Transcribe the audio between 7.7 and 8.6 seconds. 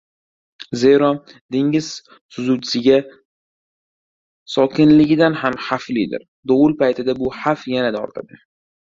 yanada ortadi!